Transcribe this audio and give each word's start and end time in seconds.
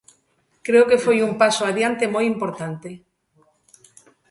Creo 0.65 0.85
que 0.89 1.01
foi 1.05 1.17
un 1.27 1.31
paso 1.41 1.63
adiante 1.65 2.11
moi 2.13 2.25
importante. 2.33 2.89